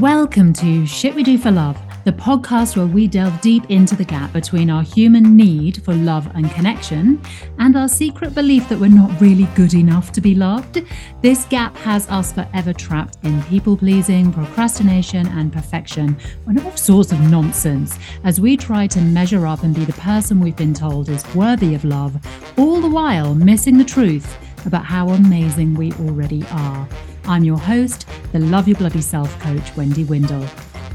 Welcome 0.00 0.52
to 0.54 0.84
Shit 0.84 1.14
We 1.14 1.22
Do 1.22 1.38
for 1.38 1.50
Love, 1.50 1.80
the 2.04 2.12
podcast 2.12 2.76
where 2.76 2.84
we 2.84 3.08
delve 3.08 3.40
deep 3.40 3.70
into 3.70 3.96
the 3.96 4.04
gap 4.04 4.30
between 4.30 4.68
our 4.68 4.82
human 4.82 5.38
need 5.38 5.82
for 5.84 5.94
love 5.94 6.30
and 6.34 6.50
connection 6.50 7.18
and 7.58 7.74
our 7.78 7.88
secret 7.88 8.34
belief 8.34 8.68
that 8.68 8.78
we're 8.78 8.90
not 8.90 9.18
really 9.22 9.48
good 9.54 9.72
enough 9.72 10.12
to 10.12 10.20
be 10.20 10.34
loved. 10.34 10.82
This 11.22 11.46
gap 11.46 11.74
has 11.78 12.06
us 12.10 12.30
forever 12.30 12.74
trapped 12.74 13.16
in 13.24 13.42
people 13.44 13.74
pleasing, 13.74 14.34
procrastination, 14.34 15.28
and 15.28 15.50
perfection, 15.50 16.14
and 16.46 16.60
all 16.60 16.76
sorts 16.76 17.10
of 17.10 17.20
nonsense 17.30 17.98
as 18.22 18.38
we 18.38 18.54
try 18.54 18.86
to 18.88 19.00
measure 19.00 19.46
up 19.46 19.62
and 19.62 19.74
be 19.74 19.86
the 19.86 19.94
person 19.94 20.40
we've 20.40 20.56
been 20.56 20.74
told 20.74 21.08
is 21.08 21.24
worthy 21.34 21.74
of 21.74 21.86
love, 21.86 22.14
all 22.58 22.82
the 22.82 22.90
while 22.90 23.34
missing 23.34 23.78
the 23.78 23.84
truth 23.84 24.36
about 24.66 24.84
how 24.84 25.08
amazing 25.08 25.72
we 25.72 25.90
already 25.94 26.44
are. 26.50 26.86
I'm 27.28 27.44
your 27.44 27.58
host, 27.58 28.06
the 28.32 28.38
Love 28.38 28.68
Your 28.68 28.78
Bloody 28.78 29.00
Self 29.00 29.38
coach, 29.40 29.76
Wendy 29.76 30.04
Windle. 30.04 30.46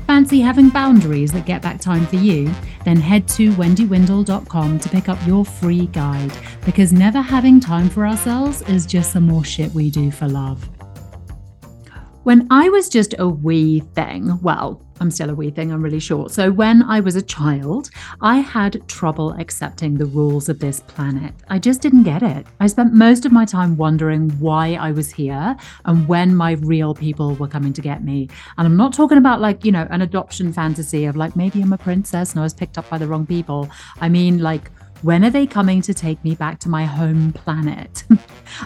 Fancy 0.07 0.41
having 0.41 0.69
boundaries 0.69 1.31
that 1.31 1.45
get 1.45 1.61
back 1.61 1.79
time 1.79 2.05
for 2.05 2.17
you? 2.17 2.53
Then 2.83 2.97
head 2.97 3.27
to 3.29 3.51
wendywindle.com 3.53 4.79
to 4.79 4.89
pick 4.89 5.07
up 5.07 5.17
your 5.25 5.45
free 5.45 5.87
guide 5.87 6.31
because 6.65 6.91
never 6.91 7.21
having 7.21 7.59
time 7.59 7.89
for 7.89 8.05
ourselves 8.05 8.61
is 8.63 8.85
just 8.85 9.11
some 9.11 9.23
more 9.23 9.45
shit 9.45 9.71
we 9.71 9.89
do 9.89 10.11
for 10.11 10.27
love. 10.27 10.69
When 12.23 12.45
I 12.51 12.69
was 12.69 12.87
just 12.87 13.15
a 13.17 13.27
wee 13.27 13.79
thing, 13.95 14.39
well, 14.43 14.79
I'm 14.99 15.09
still 15.09 15.31
a 15.31 15.33
wee 15.33 15.49
thing, 15.49 15.71
I'm 15.71 15.81
really 15.81 15.99
short. 15.99 16.29
So, 16.29 16.51
when 16.51 16.83
I 16.83 16.99
was 16.99 17.15
a 17.15 17.21
child, 17.23 17.89
I 18.21 18.37
had 18.37 18.87
trouble 18.87 19.31
accepting 19.39 19.95
the 19.95 20.05
rules 20.05 20.47
of 20.47 20.59
this 20.59 20.81
planet. 20.81 21.33
I 21.49 21.57
just 21.57 21.81
didn't 21.81 22.03
get 22.03 22.21
it. 22.21 22.45
I 22.59 22.67
spent 22.67 22.93
most 22.93 23.25
of 23.25 23.31
my 23.31 23.43
time 23.43 23.75
wondering 23.75 24.29
why 24.39 24.75
I 24.75 24.91
was 24.91 25.09
here 25.09 25.55
and 25.85 26.07
when 26.07 26.35
my 26.35 26.51
real 26.51 26.93
people 26.93 27.33
were 27.33 27.47
coming 27.47 27.73
to 27.73 27.81
get 27.81 28.03
me. 28.03 28.29
And 28.59 28.67
I'm 28.67 28.77
not 28.77 28.93
talking 28.93 29.17
about 29.17 29.41
like, 29.41 29.65
you 29.65 29.71
know, 29.71 29.87
an 29.89 30.03
adoption 30.03 30.53
fantasy 30.53 31.05
of 31.05 31.15
like 31.15 31.35
maybe 31.35 31.59
I'm 31.59 31.73
a 31.73 31.77
princess 31.79 32.33
and 32.33 32.39
I 32.39 32.43
was 32.43 32.53
picked 32.53 32.77
up 32.77 32.87
by 32.87 32.99
the 32.99 33.07
wrong 33.07 33.25
people. 33.25 33.67
I 33.99 34.09
mean, 34.09 34.37
like, 34.43 34.69
when 35.01 35.25
are 35.25 35.31
they 35.31 35.47
coming 35.47 35.81
to 35.81 35.93
take 35.95 36.23
me 36.23 36.35
back 36.35 36.59
to 36.59 36.69
my 36.69 36.85
home 36.85 37.33
planet? 37.33 38.03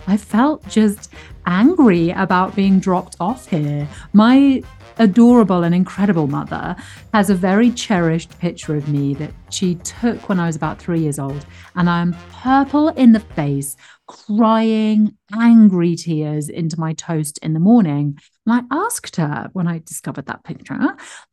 I 0.07 0.17
felt 0.17 0.67
just 0.67 1.11
angry 1.45 2.11
about 2.11 2.55
being 2.55 2.79
dropped 2.79 3.15
off 3.19 3.47
here. 3.47 3.87
My 4.13 4.63
adorable 4.97 5.63
and 5.63 5.75
incredible 5.75 6.27
mother 6.27 6.75
has 7.13 7.29
a 7.29 7.35
very 7.35 7.71
cherished 7.71 8.37
picture 8.39 8.75
of 8.75 8.87
me 8.87 9.13
that 9.15 9.31
she 9.49 9.75
took 9.75 10.27
when 10.29 10.39
I 10.39 10.47
was 10.47 10.55
about 10.55 10.79
three 10.79 10.99
years 10.99 11.19
old. 11.19 11.45
And 11.75 11.89
I'm 11.89 12.15
purple 12.31 12.89
in 12.89 13.11
the 13.11 13.19
face, 13.19 13.75
crying 14.07 15.15
angry 15.33 15.95
tears 15.95 16.49
into 16.49 16.79
my 16.79 16.93
toast 16.93 17.39
in 17.39 17.53
the 17.53 17.59
morning. 17.59 18.19
And 18.45 18.67
I 18.71 18.75
asked 18.75 19.15
her 19.15 19.49
when 19.53 19.67
I 19.67 19.79
discovered 19.79 20.27
that 20.27 20.43
picture, 20.43 20.77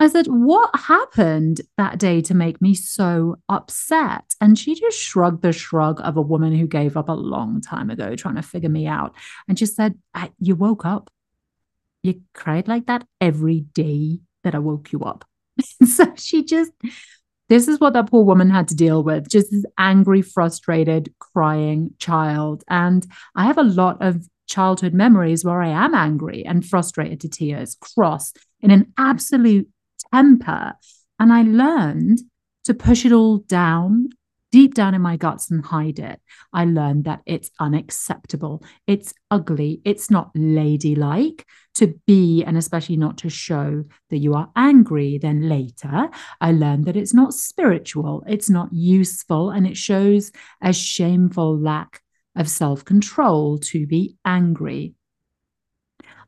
I 0.01 0.09
said, 0.09 0.27
What 0.27 0.71
happened 0.75 1.61
that 1.77 1.99
day 1.99 2.23
to 2.23 2.35
make 2.35 2.63
me 2.63 2.75
so 2.75 3.37
upset? 3.49 4.25
And 4.41 4.59
she 4.59 4.75
just 4.75 4.99
shrugged 4.99 5.43
the 5.43 5.53
shrug 5.53 6.01
of 6.03 6.17
a 6.17 6.23
woman 6.23 6.55
who 6.55 6.67
gave 6.67 6.97
up 6.97 7.09
a 7.09 7.13
long 7.13 7.61
time 7.61 7.91
ago 7.91 8.17
trying 8.17 8.37
to 8.37 8.43
figure 8.43 8.71
me 8.71 8.87
out. 8.87 9.15
And 9.49 9.59
just 9.59 9.77
said, 9.77 9.99
You 10.39 10.55
woke 10.55 10.87
up 10.87 11.11
you 12.03 12.21
cried 12.35 12.69
like 12.69 12.87
that 12.87 13.07
every 13.21 13.61
day 13.61 14.21
that 14.45 14.55
I 14.55 14.59
woke 14.59 14.93
you 14.93 15.01
up. 15.01 15.25
so 15.87 16.13
she 16.17 16.45
just, 16.45 16.73
this 17.49 17.69
is 17.69 17.79
what 17.81 17.93
that 17.93 18.11
poor 18.11 18.25
woman 18.25 18.51
had 18.51 18.69
to 18.69 18.75
deal 18.75 19.03
with 19.03 19.29
just 19.29 19.51
this 19.51 19.65
angry, 19.79 20.23
frustrated, 20.23 21.13
crying 21.19 21.91
child. 21.99 22.65
And 22.69 23.07
I 23.35 23.45
have 23.45 23.59
a 23.59 23.63
lot 23.63 24.03
of 24.03 24.27
childhood 24.49 24.95
memories 24.95 25.45
where 25.45 25.63
I 25.63 25.69
am 25.69 25.95
angry 25.95 26.45
and 26.45 26.67
frustrated 26.67 27.21
to 27.21 27.29
tears, 27.29 27.77
cross 27.81 28.33
in 28.61 28.71
an 28.71 28.93
absolute 28.99 29.69
temper. 30.13 30.75
And 31.19 31.33
I 31.33 31.43
learned 31.43 32.21
to 32.65 32.75
push 32.75 33.05
it 33.05 33.13
all 33.13 33.39
down 33.39 34.11
deep 34.53 34.75
down 34.75 34.95
in 34.95 35.03
my 35.03 35.17
guts 35.17 35.51
and 35.51 35.65
hide 35.65 35.99
it. 35.99 36.21
I 36.53 36.67
learned 36.67 37.05
that 37.05 37.23
it's 37.27 37.51
unacceptable. 37.59 38.63
It's 38.87 39.13
ugly. 39.31 39.81
It's 39.85 40.11
not 40.11 40.31
ladylike 40.37 41.45
to 41.77 41.99
be, 42.07 42.45
and 42.45 42.57
especially 42.57 42.99
not 42.99 43.19
to 43.19 43.31
show 43.31 43.85
that 44.11 44.19
you 44.19 44.35
are 44.35 44.51
angry. 44.55 45.19
Then 45.19 45.49
later, 45.49 46.09
I 46.41 46.53
learned 46.53 46.85
that 46.85 46.97
it's 46.97 47.15
not 47.15 47.35
spiritual, 47.35 48.23
it's 48.29 48.51
not 48.51 48.69
useful, 48.73 49.51
and 49.51 49.67
it 49.67 49.77
shows 49.77 50.31
a 50.61 50.73
shameful 50.73 51.59
lack 51.59 52.03
of 52.37 52.49
self 52.49 52.85
control 52.85 53.59
to 53.59 53.87
be 53.87 54.17
angry. 54.25 54.95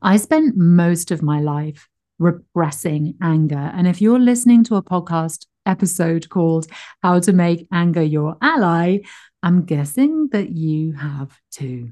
I 0.01 0.17
spent 0.17 0.57
most 0.57 1.11
of 1.11 1.21
my 1.21 1.39
life 1.39 1.87
repressing 2.19 3.15
anger. 3.21 3.71
And 3.73 3.87
if 3.87 4.01
you're 4.01 4.19
listening 4.19 4.63
to 4.65 4.75
a 4.75 4.83
podcast 4.83 5.45
episode 5.65 6.29
called 6.29 6.67
How 7.01 7.19
to 7.19 7.33
Make 7.33 7.67
Anger 7.71 8.03
Your 8.03 8.37
Ally, 8.41 8.99
I'm 9.43 9.63
guessing 9.63 10.29
that 10.31 10.49
you 10.49 10.93
have 10.93 11.37
too. 11.51 11.91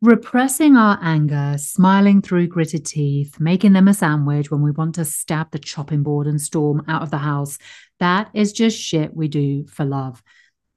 Repressing 0.00 0.76
our 0.76 0.98
anger, 1.00 1.56
smiling 1.58 2.20
through 2.20 2.48
gritted 2.48 2.84
teeth, 2.84 3.40
making 3.40 3.72
them 3.72 3.88
a 3.88 3.94
sandwich 3.94 4.50
when 4.50 4.60
we 4.60 4.70
want 4.70 4.96
to 4.96 5.04
stab 5.04 5.50
the 5.50 5.58
chopping 5.58 6.02
board 6.02 6.26
and 6.26 6.40
storm 6.40 6.82
out 6.88 7.02
of 7.02 7.10
the 7.10 7.18
house, 7.18 7.58
that 8.00 8.28
is 8.34 8.52
just 8.52 8.78
shit 8.78 9.16
we 9.16 9.28
do 9.28 9.66
for 9.66 9.84
love. 9.84 10.22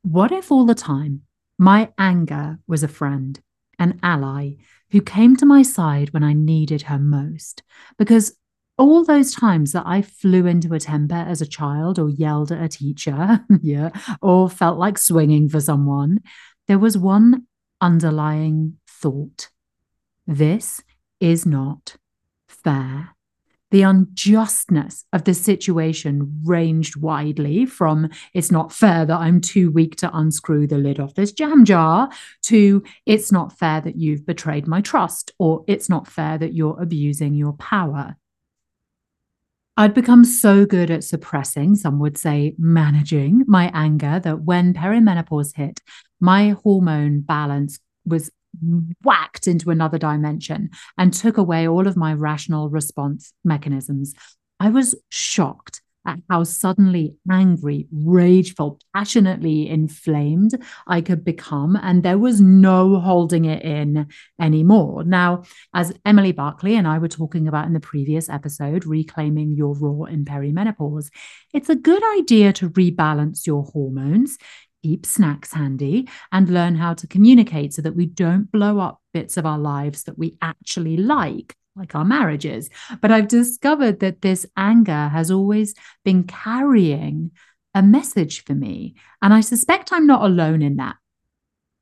What 0.01 0.31
if 0.31 0.51
all 0.51 0.65
the 0.65 0.75
time 0.75 1.23
my 1.57 1.91
anger 1.97 2.59
was 2.67 2.83
a 2.83 2.87
friend, 2.87 3.39
an 3.77 3.99
ally, 4.01 4.51
who 4.91 5.01
came 5.01 5.35
to 5.35 5.45
my 5.45 5.61
side 5.61 6.13
when 6.13 6.23
I 6.23 6.31
needed 6.31 6.83
her 6.83 6.99
most? 6.99 7.63
Because 7.97 8.37
all 8.77 9.03
those 9.03 9.33
times 9.33 9.71
that 9.71 9.83
I 9.85 10.01
flew 10.01 10.45
into 10.45 10.73
a 10.73 10.79
temper 10.79 11.15
as 11.15 11.41
a 11.41 11.47
child 11.47 11.97
or 11.97 12.09
yelled 12.09 12.51
at 12.51 12.63
a 12.63 12.67
teacher, 12.67 13.41
yeah, 13.61 13.89
or 14.21 14.49
felt 14.49 14.77
like 14.77 14.97
swinging 14.97 15.49
for 15.49 15.59
someone, 15.59 16.19
there 16.67 16.79
was 16.79 16.97
one 16.97 17.47
underlying 17.81 18.77
thought. 18.87 19.49
This 20.25 20.83
is 21.19 21.45
not 21.45 21.95
fair. 22.47 23.09
The 23.69 23.81
unjustness 23.81 25.03
of 25.11 25.25
the 25.25 25.33
situation 25.33 26.41
ranged 26.45 26.95
widely 26.95 27.65
from 27.65 28.09
it's 28.33 28.49
not 28.49 28.71
fair 28.71 29.05
that 29.05 29.19
I'm 29.19 29.41
too 29.41 29.71
weak 29.71 29.97
to 29.97 30.17
unscrew 30.17 30.67
the 30.67 30.77
lid 30.77 31.01
off 31.01 31.15
this 31.15 31.33
jam 31.33 31.65
jar 31.65 32.09
to 32.43 32.81
it's 33.05 33.29
not 33.29 33.57
fair 33.59 33.81
that 33.81 33.97
you've 33.97 34.25
betrayed 34.25 34.67
my 34.67 34.79
trust 34.79 35.31
or 35.37 35.65
it's 35.67 35.89
not 35.89 36.07
fair 36.07 36.37
that 36.37 36.53
you're 36.53 36.81
abusing 36.81 37.33
your 37.33 37.53
power. 37.53 38.15
I'd 39.79 39.93
become 39.93 40.25
so 40.25 40.65
good 40.65 40.89
at 40.89 41.03
suppressing, 41.03 41.75
some 41.75 41.99
would 41.99 42.17
say 42.17 42.55
managing 42.57 43.43
my 43.47 43.69
anger, 43.75 44.19
that 44.19 44.41
when 44.41 44.73
perimenopause 44.73 45.55
hit, 45.55 45.81
my 46.19 46.55
hormone 46.63 47.21
balance 47.21 47.77
was 48.03 48.31
whacked 49.03 49.47
into 49.47 49.69
another 49.69 49.99
dimension 49.99 50.71
and 50.97 51.13
took 51.13 51.37
away 51.37 51.67
all 51.67 51.85
of 51.87 51.95
my 51.95 52.13
rational 52.13 52.69
response 52.69 53.33
mechanisms. 53.43 54.15
I 54.59 54.69
was 54.69 54.95
shocked 55.09 55.83
at 56.07 56.19
how 56.29 56.43
suddenly 56.43 57.15
angry, 57.29 57.87
rageful, 57.91 58.79
passionately 58.95 59.69
inflamed 59.69 60.53
I 60.87 61.01
could 61.01 61.23
become. 61.23 61.75
And 61.75 62.01
there 62.01 62.17
was 62.17 62.41
no 62.41 62.99
holding 62.99 63.45
it 63.45 63.61
in 63.61 64.07
anymore. 64.41 65.03
Now, 65.03 65.43
as 65.75 65.93
Emily 66.05 66.31
Barkley 66.31 66.75
and 66.75 66.87
I 66.87 66.97
were 66.97 67.07
talking 67.07 67.47
about 67.47 67.67
in 67.67 67.73
the 67.73 67.79
previous 67.79 68.29
episode, 68.29 68.85
reclaiming 68.85 69.53
your 69.53 69.75
raw 69.75 70.05
in 70.05 70.25
perimenopause, 70.25 71.09
it's 71.53 71.69
a 71.69 71.75
good 71.75 72.03
idea 72.17 72.53
to 72.53 72.69
rebalance 72.69 73.45
your 73.45 73.63
hormones 73.63 74.37
keep 74.83 75.05
snacks 75.05 75.53
handy, 75.53 76.07
and 76.31 76.49
learn 76.49 76.75
how 76.75 76.93
to 76.93 77.07
communicate 77.07 77.73
so 77.73 77.81
that 77.81 77.95
we 77.95 78.05
don't 78.05 78.51
blow 78.51 78.79
up 78.79 79.01
bits 79.13 79.35
of 79.35 79.45
our 79.45 79.57
lives 79.57 80.03
that 80.03 80.17
we 80.17 80.37
actually 80.41 80.95
like 80.95 81.55
like 81.77 81.95
our 81.95 82.05
marriages. 82.05 82.69
But 83.01 83.11
I've 83.11 83.27
discovered 83.27 83.99
that 83.99 84.21
this 84.21 84.45
anger 84.55 85.07
has 85.09 85.31
always 85.31 85.73
been 86.03 86.23
carrying 86.23 87.31
a 87.73 87.81
message 87.81 88.43
for 88.43 88.55
me. 88.55 88.95
And 89.21 89.33
I 89.33 89.41
suspect 89.41 89.91
I'm 89.91 90.07
not 90.07 90.23
alone 90.23 90.61
in 90.61 90.77
that. 90.77 90.95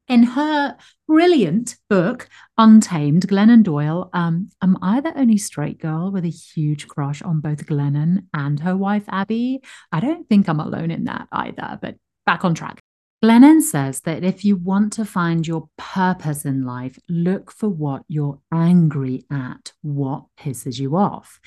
In 0.08 0.22
her 0.22 0.78
brilliant 1.08 1.78
book, 1.90 2.30
Untamed, 2.60 3.28
Glennon 3.28 3.64
Doyle, 3.64 4.12
um, 4.14 4.50
am 4.62 4.78
I 4.82 5.02
the 5.02 5.18
only 5.18 5.38
straight 5.38 5.80
girl 5.80 6.12
with 6.12 6.26
a 6.26 6.30
huge 6.30 6.88
crush 6.88 7.24
on 7.24 7.40
both 7.40 7.66
Glennon 7.66 8.28
and 8.32 8.60
her 8.60 8.78
wife, 8.78 9.06
Abby? 9.08 9.62
I 9.92 10.00
don't 10.00 10.30
think 10.30 10.48
I'm 10.48 10.60
alone 10.60 10.92
in 10.92 11.06
that 11.06 11.28
either, 11.32 11.80
but 11.82 11.96
back 12.26 12.46
on 12.46 12.54
track. 12.54 12.85
Glennon 13.26 13.60
says 13.60 14.02
that 14.02 14.24
if 14.24 14.46
you 14.46 14.56
want 14.56 14.94
to 14.94 15.04
find 15.04 15.48
your 15.48 15.68
purpose 15.80 16.46
in 16.46 16.64
life, 16.64 17.00
look 17.10 17.52
for 17.52 17.68
what 17.68 18.04
you're 18.08 18.40
angry 18.54 19.26
at, 19.32 19.74
what 19.82 20.26
pisses 20.40 20.78
you 20.80 20.96
off. 20.96 21.40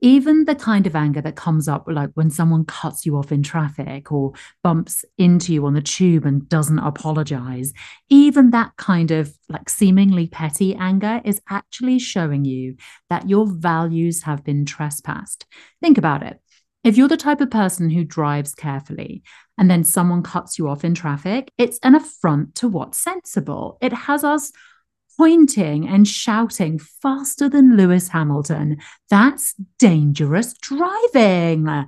even 0.00 0.44
the 0.44 0.54
kind 0.54 0.86
of 0.86 0.94
anger 0.94 1.20
that 1.20 1.34
comes 1.34 1.66
up 1.66 1.84
like 1.88 2.10
when 2.14 2.30
someone 2.30 2.64
cuts 2.64 3.04
you 3.04 3.16
off 3.16 3.32
in 3.32 3.42
traffic 3.42 4.12
or 4.12 4.34
bumps 4.62 5.04
into 5.18 5.52
you 5.52 5.66
on 5.66 5.74
the 5.74 5.82
tube 5.82 6.24
and 6.26 6.48
doesn't 6.48 6.78
apologize 6.80 7.72
even 8.10 8.50
that 8.50 8.70
kind 8.76 9.10
of 9.10 9.34
like 9.48 9.70
seemingly 9.70 10.26
petty 10.26 10.74
anger 10.76 11.22
is 11.24 11.40
actually 11.48 11.98
showing 11.98 12.44
you 12.44 12.76
that 13.08 13.28
your 13.28 13.46
values 13.46 14.22
have 14.24 14.44
been 14.44 14.66
trespassed 14.66 15.46
think 15.80 15.96
about 15.96 16.22
it 16.22 16.38
if 16.84 16.96
you're 16.96 17.08
the 17.08 17.16
type 17.16 17.40
of 17.40 17.50
person 17.50 17.88
who 17.88 18.04
drives 18.04 18.54
carefully 18.54 19.22
and 19.58 19.70
then 19.70 19.84
someone 19.84 20.22
cuts 20.22 20.58
you 20.58 20.68
off 20.68 20.84
in 20.84 20.94
traffic 20.94 21.50
it's 21.58 21.78
an 21.82 21.94
affront 21.94 22.54
to 22.54 22.68
what's 22.68 22.98
sensible 22.98 23.78
it 23.80 23.92
has 23.92 24.24
us 24.24 24.52
pointing 25.16 25.88
and 25.88 26.06
shouting 26.06 26.78
faster 26.78 27.48
than 27.48 27.76
Lewis 27.76 28.08
Hamilton. 28.08 28.78
That's 29.08 29.54
dangerous 29.78 30.52
driving. 30.54 31.86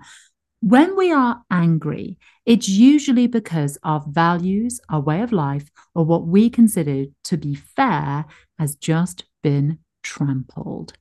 When 0.60 0.96
we 0.96 1.12
are 1.12 1.42
angry, 1.50 2.18
it's 2.44 2.68
usually 2.68 3.26
because 3.26 3.78
our 3.82 4.02
values, 4.08 4.80
our 4.88 5.00
way 5.00 5.20
of 5.20 5.30
life, 5.30 5.70
or 5.94 6.04
what 6.04 6.26
we 6.26 6.50
consider 6.50 7.04
to 7.24 7.36
be 7.36 7.54
fair 7.54 8.24
has 8.58 8.74
just 8.74 9.24
been 9.42 9.78
trampled. 10.02 10.94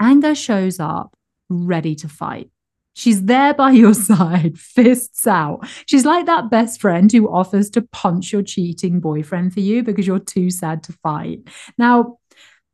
Anger 0.00 0.34
shows 0.34 0.78
up 0.80 1.14
ready 1.50 1.94
to 1.96 2.08
fight. 2.08 2.50
She's 2.98 3.26
there 3.26 3.54
by 3.54 3.70
your 3.70 3.94
side, 4.10 4.58
fists 4.58 5.24
out. 5.24 5.60
She's 5.86 6.04
like 6.04 6.26
that 6.26 6.50
best 6.50 6.80
friend 6.80 7.10
who 7.12 7.32
offers 7.32 7.70
to 7.70 7.82
punch 7.82 8.32
your 8.32 8.42
cheating 8.42 8.98
boyfriend 8.98 9.54
for 9.54 9.60
you 9.60 9.84
because 9.84 10.04
you're 10.04 10.18
too 10.18 10.50
sad 10.50 10.82
to 10.82 10.92
fight. 10.94 11.48
Now, 11.78 12.18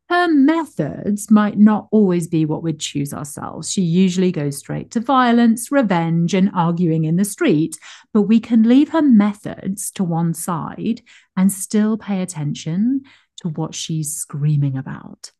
her 0.09 0.27
methods 0.29 1.31
might 1.31 1.59
not 1.59 1.89
always 1.91 2.27
be 2.27 2.47
what 2.47 2.63
we'd 2.63 2.81
choose 2.81 3.13
ourselves. 3.13 3.71
She 3.71 3.83
usually 3.83 4.33
goes 4.33 4.57
straight 4.57 4.91
to 4.93 5.01
violence, 5.01 5.71
revenge, 5.71 6.33
and 6.33 6.51
arguing 6.55 7.05
in 7.05 7.17
the 7.17 7.25
street. 7.27 7.77
But 8.15 8.23
we 8.23 8.41
can 8.41 8.63
leave 8.63 8.91
her 8.91 9.03
methods 9.03 9.91
to 9.93 10.05
one 10.05 10.33
side 10.33 11.03
and 11.37 11.53
still 11.53 11.99
pay 11.99 12.23
attention 12.23 13.03
to 13.43 13.49
what 13.51 13.75
she's 13.75 14.15
screaming 14.15 14.79
about. 14.79 15.33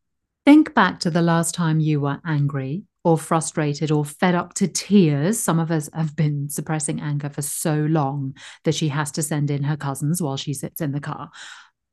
Think 0.45 0.75
back 0.75 0.99
to 0.99 1.09
the 1.09 1.23
last 1.23 1.55
time 1.55 1.79
you 1.79 2.01
were 2.01 2.19
angry 2.23 2.83
or 3.05 3.19
frustrated 3.19 3.91
or 3.91 4.03
fed 4.03 4.33
up 4.33 4.55
to 4.55 4.67
tears. 4.67 5.39
Some 5.39 5.59
of 5.59 5.69
us 5.69 5.87
have 5.93 6.15
been 6.15 6.49
suppressing 6.49 6.99
anger 6.99 7.29
for 7.29 7.43
so 7.43 7.75
long 7.75 8.35
that 8.63 8.73
she 8.73 8.87
has 8.87 9.11
to 9.11 9.21
send 9.21 9.51
in 9.51 9.63
her 9.63 9.77
cousins 9.77 10.21
while 10.21 10.37
she 10.37 10.55
sits 10.55 10.81
in 10.81 10.91
the 10.91 10.99
car. 10.99 11.29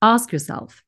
Ask 0.00 0.32
yourself, 0.32 0.82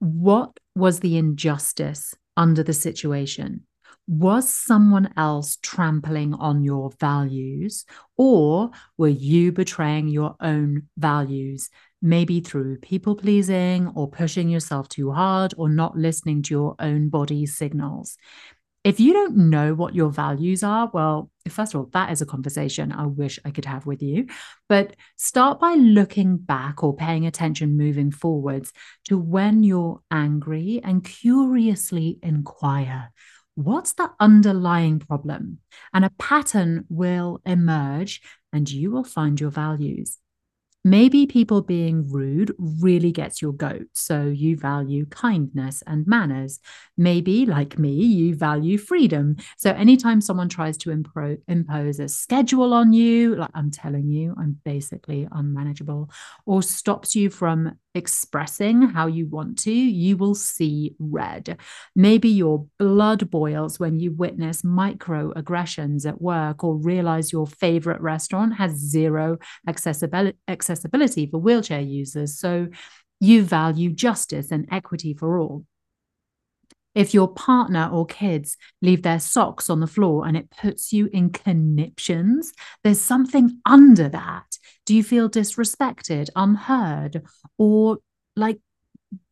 what 0.00 0.60
was 0.76 1.00
the 1.00 1.16
injustice 1.16 2.14
under 2.36 2.62
the 2.62 2.74
situation? 2.74 3.62
Was 4.06 4.50
someone 4.52 5.14
else 5.16 5.56
trampling 5.62 6.34
on 6.34 6.62
your 6.62 6.90
values, 7.00 7.86
or 8.18 8.70
were 8.98 9.08
you 9.08 9.50
betraying 9.50 10.08
your 10.08 10.36
own 10.40 10.88
values? 10.98 11.70
Maybe 12.02 12.40
through 12.40 12.80
people 12.80 13.16
pleasing, 13.16 13.90
or 13.94 14.10
pushing 14.10 14.50
yourself 14.50 14.90
too 14.90 15.10
hard, 15.10 15.54
or 15.56 15.70
not 15.70 15.96
listening 15.96 16.42
to 16.42 16.54
your 16.54 16.74
own 16.78 17.08
body's 17.08 17.56
signals 17.56 18.18
if 18.84 19.00
you 19.00 19.14
don't 19.14 19.36
know 19.36 19.74
what 19.74 19.94
your 19.94 20.10
values 20.10 20.62
are, 20.62 20.90
well, 20.92 21.30
first 21.48 21.74
of 21.74 21.80
all, 21.80 21.90
that 21.92 22.12
is 22.12 22.20
a 22.20 22.26
conversation 22.26 22.92
I 22.92 23.06
wish 23.06 23.38
I 23.44 23.50
could 23.50 23.64
have 23.64 23.86
with 23.86 24.02
you. 24.02 24.26
But 24.68 24.94
start 25.16 25.58
by 25.58 25.74
looking 25.74 26.36
back 26.36 26.84
or 26.84 26.94
paying 26.94 27.26
attention 27.26 27.78
moving 27.78 28.10
forwards 28.10 28.72
to 29.06 29.18
when 29.18 29.62
you're 29.62 30.00
angry 30.10 30.80
and 30.84 31.02
curiously 31.02 32.18
inquire 32.22 33.10
what's 33.56 33.92
the 33.92 34.10
underlying 34.18 34.98
problem? 34.98 35.58
And 35.92 36.04
a 36.04 36.10
pattern 36.18 36.86
will 36.88 37.40
emerge 37.46 38.20
and 38.52 38.70
you 38.70 38.90
will 38.90 39.04
find 39.04 39.40
your 39.40 39.50
values. 39.50 40.18
Maybe 40.86 41.26
people 41.26 41.62
being 41.62 42.10
rude 42.10 42.54
really 42.58 43.10
gets 43.10 43.40
your 43.40 43.52
goat, 43.54 43.86
so 43.94 44.26
you 44.26 44.54
value 44.56 45.06
kindness 45.06 45.82
and 45.86 46.06
manners. 46.06 46.60
Maybe, 46.98 47.46
like 47.46 47.78
me, 47.78 47.92
you 47.92 48.34
value 48.34 48.76
freedom. 48.76 49.36
So 49.56 49.70
anytime 49.70 50.20
someone 50.20 50.50
tries 50.50 50.76
to 50.78 50.90
impro- 50.90 51.40
impose 51.48 52.00
a 52.00 52.08
schedule 52.08 52.74
on 52.74 52.92
you, 52.92 53.34
like 53.34 53.50
I'm 53.54 53.70
telling 53.70 54.08
you, 54.10 54.34
I'm 54.38 54.60
basically 54.62 55.26
unmanageable, 55.32 56.10
or 56.44 56.62
stops 56.62 57.16
you 57.16 57.30
from 57.30 57.78
expressing 57.94 58.82
how 58.82 59.06
you 59.06 59.26
want 59.26 59.58
to, 59.60 59.72
you 59.72 60.16
will 60.16 60.34
see 60.34 60.94
red. 60.98 61.58
Maybe 61.94 62.28
your 62.28 62.66
blood 62.78 63.30
boils 63.30 63.78
when 63.78 64.00
you 64.00 64.12
witness 64.12 64.62
microaggressions 64.62 66.06
at 66.06 66.20
work 66.20 66.64
or 66.64 66.76
realize 66.76 67.32
your 67.32 67.46
favorite 67.46 68.00
restaurant 68.00 68.54
has 68.56 68.72
zero 68.72 69.38
accessibility, 69.68 70.36
accessibility 70.48 71.26
for 71.26 71.38
wheelchair 71.38 71.80
users. 71.80 72.38
So 72.38 72.68
you 73.20 73.44
value 73.44 73.90
justice 73.90 74.50
and 74.50 74.68
equity 74.70 75.14
for 75.14 75.38
all. 75.38 75.64
If 76.94 77.12
your 77.12 77.28
partner 77.28 77.88
or 77.92 78.06
kids 78.06 78.56
leave 78.80 79.02
their 79.02 79.18
socks 79.18 79.68
on 79.68 79.80
the 79.80 79.86
floor 79.86 80.26
and 80.26 80.36
it 80.36 80.50
puts 80.50 80.92
you 80.92 81.08
in 81.12 81.30
conniptions, 81.30 82.52
there's 82.84 83.00
something 83.00 83.60
under 83.66 84.08
that. 84.08 84.58
Do 84.86 84.94
you 84.94 85.02
feel 85.02 85.28
disrespected, 85.28 86.28
unheard, 86.36 87.22
or 87.58 87.98
like, 88.36 88.60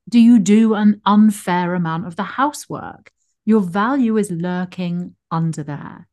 do 0.09 0.19
you 0.19 0.38
do 0.38 0.75
an 0.75 1.00
unfair 1.06 1.75
amount 1.75 2.06
of 2.06 2.17
the 2.17 2.23
housework? 2.25 3.12
Your 3.44 3.61
value 3.61 4.17
is 4.17 4.31
lurking 4.31 5.14
under 5.31 5.62
there. 5.62 6.09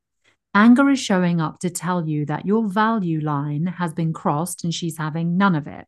Anger 0.53 0.89
is 0.89 0.99
showing 0.99 1.41
up 1.41 1.59
to 1.59 1.69
tell 1.69 2.07
you 2.07 2.25
that 2.25 2.45
your 2.45 2.67
value 2.67 3.21
line 3.21 3.67
has 3.77 3.93
been 3.93 4.13
crossed 4.13 4.63
and 4.63 4.73
she's 4.73 4.97
having 4.97 5.37
none 5.37 5.55
of 5.55 5.67
it. 5.67 5.85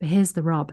But 0.00 0.08
here's 0.08 0.32
the 0.32 0.42
rub. 0.42 0.72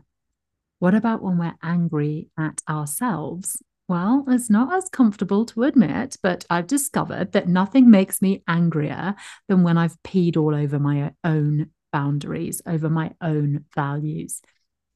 What 0.80 0.96
about 0.96 1.22
when 1.22 1.38
we're 1.38 1.56
angry 1.62 2.30
at 2.38 2.62
ourselves 2.68 3.62
well, 3.92 4.24
it's 4.30 4.50
not 4.50 4.74
as 4.74 4.88
comfortable 4.88 5.46
to 5.48 5.64
admit, 5.64 6.16
but 6.24 6.46
I've 6.50 6.66
discovered 6.66 7.34
that 7.34 7.50
nothing 7.50 7.92
makes 7.92 8.22
me 8.22 8.42
angrier 8.48 9.16
than 9.50 9.64
when 9.64 9.78
I've 9.78 10.02
peed 10.02 10.38
all 10.38 10.56
over 10.56 10.80
my 10.80 11.12
own 11.26 11.72
boundaries, 11.92 12.62
over 12.66 12.90
my 12.90 13.12
own 13.20 13.66
values. 13.76 14.42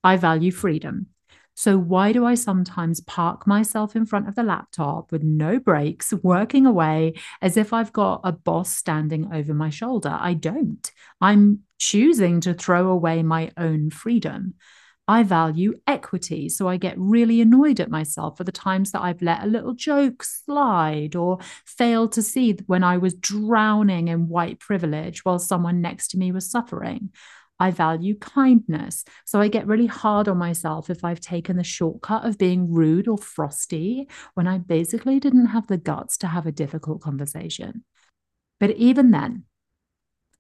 I 0.01 0.15
value 0.15 0.50
freedom. 0.50 1.07
So, 1.56 1.77
why 1.77 2.13
do 2.13 2.25
I 2.25 2.36
sometimes 2.36 3.01
park 3.01 3.45
myself 3.45 3.97
in 3.97 4.06
front 4.06 4.30
of 4.30 4.36
the 4.36 4.44
laptop 4.44 5.12
with 5.12 5.24
no 5.24 5.59
breaks, 5.59 6.13
working 6.24 6.65
away 6.65 7.15
as 7.41 7.57
if 7.57 7.74
I've 7.74 7.91
got 7.91 8.21
a 8.24 8.31
boss 8.31 8.74
standing 8.74 9.33
over 9.33 9.53
my 9.53 9.71
shoulder? 9.71 10.18
I 10.18 10.36
don't. 10.36 10.89
I'm 11.19 11.63
choosing 11.80 12.39
to 12.41 12.53
throw 12.53 12.88
away 12.88 13.24
my 13.24 13.51
own 13.57 13.89
freedom. 13.89 14.53
I 15.07 15.23
value 15.23 15.75
equity. 15.85 16.49
So 16.49 16.67
I 16.67 16.77
get 16.77 16.97
really 16.97 17.39
annoyed 17.39 17.79
at 17.79 17.91
myself 17.91 18.37
for 18.37 18.43
the 18.43 18.51
times 18.51 18.91
that 18.91 19.01
I've 19.01 19.21
let 19.21 19.43
a 19.43 19.47
little 19.47 19.73
joke 19.73 20.23
slide 20.23 21.15
or 21.15 21.37
failed 21.65 22.12
to 22.13 22.24
see 22.24 22.57
when 22.65 22.83
I 22.83 22.97
was 22.97 23.13
drowning 23.13 24.07
in 24.07 24.29
white 24.29 24.59
privilege 24.59 25.24
while 25.24 25.38
someone 25.38 25.81
next 25.81 26.09
to 26.09 26.17
me 26.17 26.31
was 26.31 26.50
suffering. 26.50 27.12
I 27.59 27.71
value 27.71 28.17
kindness. 28.17 29.05
So 29.25 29.39
I 29.39 29.47
get 29.47 29.67
really 29.67 29.85
hard 29.85 30.27
on 30.27 30.38
myself 30.38 30.89
if 30.89 31.05
I've 31.05 31.21
taken 31.21 31.55
the 31.55 31.63
shortcut 31.63 32.25
of 32.25 32.38
being 32.38 32.71
rude 32.71 33.07
or 33.07 33.17
frosty 33.17 34.09
when 34.33 34.47
I 34.47 34.57
basically 34.57 35.19
didn't 35.19 35.47
have 35.47 35.67
the 35.67 35.77
guts 35.77 36.17
to 36.17 36.27
have 36.27 36.45
a 36.45 36.51
difficult 36.51 37.01
conversation. 37.01 37.85
But 38.59 38.71
even 38.71 39.12
then, 39.12 39.45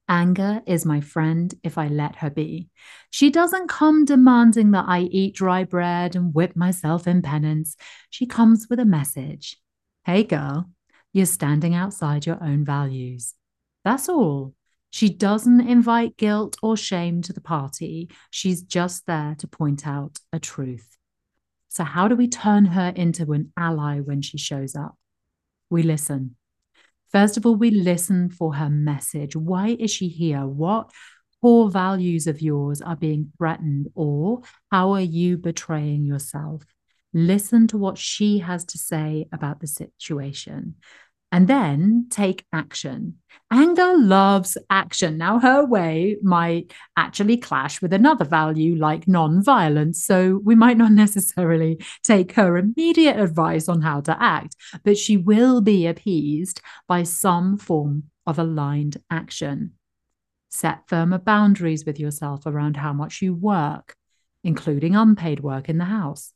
Anger 0.07 0.61
is 0.67 0.85
my 0.85 1.01
friend 1.01 1.53
if 1.63 1.77
I 1.77 1.87
let 1.87 2.17
her 2.17 2.29
be. 2.29 2.69
She 3.09 3.31
doesn't 3.31 3.69
come 3.69 4.05
demanding 4.05 4.71
that 4.71 4.85
I 4.87 5.01
eat 5.01 5.35
dry 5.35 5.63
bread 5.63 6.15
and 6.15 6.33
whip 6.33 6.55
myself 6.55 7.07
in 7.07 7.23
penance. 7.23 7.75
She 8.11 8.25
comes 8.25 8.67
with 8.69 8.79
a 8.79 8.85
message 8.85 9.57
Hey, 10.05 10.23
girl, 10.23 10.69
you're 11.13 11.25
standing 11.25 11.73
outside 11.73 12.27
your 12.27 12.37
own 12.43 12.63
values. 12.63 13.33
That's 13.83 14.07
all. 14.07 14.53
She 14.91 15.09
doesn't 15.09 15.67
invite 15.67 16.15
guilt 16.15 16.57
or 16.61 16.77
shame 16.77 17.23
to 17.23 17.33
the 17.33 17.41
party. 17.41 18.09
She's 18.29 18.61
just 18.61 19.07
there 19.07 19.35
to 19.39 19.47
point 19.47 19.87
out 19.87 20.19
a 20.31 20.39
truth. 20.39 20.95
So, 21.69 21.83
how 21.83 22.07
do 22.07 22.15
we 22.15 22.27
turn 22.27 22.65
her 22.65 22.93
into 22.95 23.31
an 23.33 23.51
ally 23.57 23.99
when 23.99 24.21
she 24.21 24.37
shows 24.37 24.75
up? 24.75 24.95
We 25.69 25.81
listen. 25.81 26.35
First 27.15 27.37
of 27.37 27.45
all, 27.45 27.55
we 27.55 27.71
listen 27.71 28.29
for 28.29 28.55
her 28.55 28.69
message. 28.69 29.37
Why 29.37 29.77
is 29.79 29.89
she 29.89 30.09
here? 30.09 30.45
What 30.45 30.91
core 31.41 31.69
values 31.69 32.27
of 32.27 32.41
yours 32.41 32.81
are 32.81 32.97
being 32.97 33.31
threatened, 33.37 33.87
or 33.95 34.41
how 34.69 34.91
are 34.91 34.99
you 34.99 35.37
betraying 35.37 36.03
yourself? 36.03 36.63
Listen 37.13 37.67
to 37.67 37.77
what 37.77 37.97
she 37.97 38.39
has 38.39 38.65
to 38.65 38.77
say 38.77 39.29
about 39.31 39.61
the 39.61 39.67
situation. 39.67 40.75
And 41.35 41.49
then 41.49 42.07
take 42.09 42.45
action. 42.53 43.15
Anger 43.51 43.97
loves 43.97 44.57
action. 44.69 45.17
Now, 45.17 45.37
her 45.37 45.65
way 45.65 46.15
might 46.23 46.71
actually 46.95 47.35
clash 47.35 47.81
with 47.81 47.91
another 47.91 48.23
value 48.23 48.77
like 48.77 49.05
non-violence, 49.05 50.05
so 50.05 50.39
we 50.45 50.55
might 50.55 50.77
not 50.77 50.91
necessarily 51.03 51.77
take 52.03 52.31
her 52.35 52.55
immediate 52.57 53.19
advice 53.19 53.67
on 53.67 53.81
how 53.81 53.99
to 53.99 54.15
act, 54.17 54.55
but 54.85 54.97
she 54.97 55.17
will 55.17 55.59
be 55.59 55.87
appeased 55.87 56.61
by 56.87 57.03
some 57.03 57.57
form 57.57 58.03
of 58.25 58.39
aligned 58.39 58.95
action. 59.11 59.73
Set 60.49 60.87
firmer 60.87 61.17
boundaries 61.17 61.85
with 61.85 61.99
yourself 61.99 62.45
around 62.45 62.77
how 62.77 62.93
much 62.93 63.21
you 63.21 63.33
work, 63.33 63.97
including 64.41 64.95
unpaid 64.95 65.41
work 65.41 65.67
in 65.67 65.79
the 65.79 65.83
house. 65.83 66.31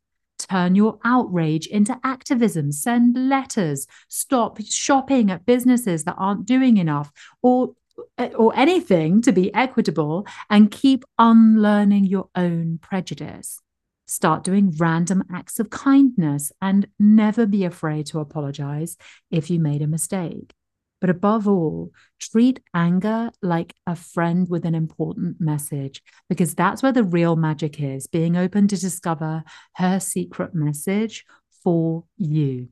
Turn 0.50 0.75
your 0.75 1.00
outrage 1.03 1.68
into 1.68 2.00
activism. 2.03 2.72
Send 2.72 3.29
letters. 3.29 3.88
Stop 4.08 4.60
shopping 4.62 5.29
at 5.29 5.46
businesses 5.46 6.03
that 6.06 6.15
aren't 6.18 6.46
doing 6.46 6.77
enough 6.77 7.12
or 7.41 7.74
eh, 8.18 8.29
or 8.36 8.56
anything 8.56 9.22
to 9.22 9.32
be 9.32 9.53
equitable 9.53 10.25
and 10.50 10.72
keep 10.72 11.03
unlearning 11.18 12.06
your 12.06 12.29
own 12.36 12.79
prejudice. 12.82 13.62
Start 14.08 14.44
doing 14.44 14.74
random 14.77 15.24
acts 15.32 15.60
of 15.60 15.70
kindness 15.70 16.51
and 16.60 16.88
never 17.00 17.46
be 17.46 17.63
afraid 17.63 18.08
to 18.08 18.20
apologize 18.20 18.98
if 19.29 19.51
you 19.51 19.60
made 19.60 19.84
a 19.84 19.88
mistake. 19.88 20.56
But 21.01 21.10
above 21.10 21.48
all, 21.48 21.91
treat 22.20 22.60
anger 22.74 23.32
like 23.41 23.74
a 23.88 23.96
friend 23.96 24.50
with 24.50 24.65
an 24.65 24.75
important 24.75 25.38
message, 25.39 26.03
because 26.27 26.56
that's 26.56 26.84
where 26.84 26.91
the 26.91 27.03
real 27.03 27.36
magic 27.36 27.79
is 27.79 28.08
being 28.08 28.36
open 28.36 28.68
to 28.68 28.77
discover 28.77 29.44
her 29.75 30.00
secret 30.00 30.53
message 30.53 31.25
for 31.63 32.03
you. 32.18 32.70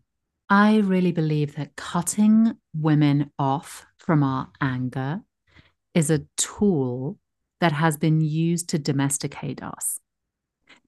I 0.49 0.77
really 0.77 1.11
believe 1.11 1.55
that 1.55 1.75
cutting 1.75 2.57
women 2.73 3.31
off 3.39 3.85
from 3.97 4.23
our 4.23 4.49
anger 4.59 5.21
is 5.93 6.09
a 6.09 6.25
tool 6.35 7.17
that 7.59 7.71
has 7.71 7.97
been 7.97 8.21
used 8.21 8.69
to 8.69 8.77
domesticate 8.77 9.63
us. 9.63 9.99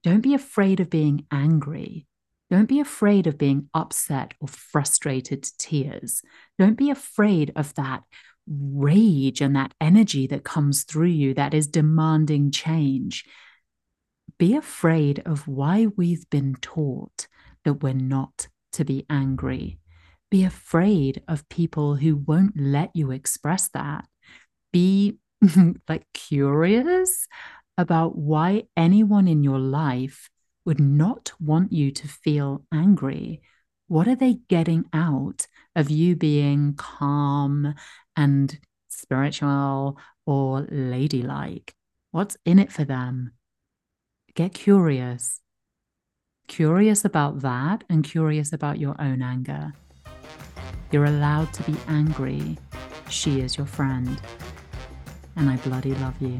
Don't 0.03 0.21
be 0.21 0.33
afraid 0.33 0.79
of 0.79 0.89
being 0.89 1.25
angry. 1.31 2.05
Don't 2.49 2.67
be 2.67 2.79
afraid 2.79 3.27
of 3.27 3.37
being 3.37 3.69
upset 3.73 4.33
or 4.39 4.47
frustrated 4.47 5.43
to 5.43 5.57
tears. 5.57 6.21
Don't 6.57 6.77
be 6.77 6.89
afraid 6.89 7.51
of 7.55 7.73
that 7.75 8.03
rage 8.47 9.41
and 9.41 9.55
that 9.55 9.73
energy 9.79 10.25
that 10.27 10.43
comes 10.43 10.83
through 10.83 11.07
you 11.07 11.33
that 11.35 11.53
is 11.53 11.67
demanding 11.67 12.51
change. 12.51 13.25
Be 14.39 14.55
afraid 14.55 15.21
of 15.25 15.47
why 15.47 15.87
we've 15.95 16.27
been 16.29 16.55
taught 16.59 17.27
that 17.65 17.83
we're 17.83 17.93
not 17.93 18.47
to 18.73 18.85
be 18.85 19.05
angry. 19.09 19.79
Be 20.31 20.43
afraid 20.43 21.21
of 21.27 21.49
people 21.49 21.95
who 21.95 22.15
won't 22.15 22.53
let 22.55 22.91
you 22.95 23.11
express 23.11 23.69
that. 23.69 24.07
Be 24.71 25.17
like 25.87 26.05
curious 26.13 27.27
about 27.77 28.17
why 28.17 28.63
anyone 28.75 29.27
in 29.27 29.43
your 29.43 29.59
life 29.59 30.29
would 30.69 30.79
not 30.79 31.31
want 31.39 31.73
you 31.73 31.89
to 31.89 32.07
feel 32.07 32.63
angry, 32.71 33.41
what 33.87 34.07
are 34.07 34.15
they 34.15 34.35
getting 34.49 34.85
out 34.93 35.47
of 35.75 35.89
you 35.89 36.15
being 36.15 36.75
calm 36.75 37.73
and 38.15 38.59
spiritual 38.87 39.97
or 40.27 40.67
ladylike? 40.69 41.73
What's 42.11 42.37
in 42.45 42.59
it 42.59 42.71
for 42.71 42.83
them? 42.83 43.31
Get 44.35 44.53
curious. 44.53 45.41
Curious 46.47 47.03
about 47.03 47.39
that 47.41 47.83
and 47.89 48.03
curious 48.03 48.53
about 48.53 48.77
your 48.77 48.95
own 49.01 49.23
anger. 49.23 49.73
You're 50.91 51.05
allowed 51.05 51.51
to 51.53 51.63
be 51.63 51.75
angry. 51.87 52.59
She 53.09 53.41
is 53.41 53.57
your 53.57 53.65
friend. 53.65 54.21
And 55.35 55.49
I 55.49 55.55
bloody 55.55 55.95
love 55.95 56.21
you. 56.21 56.37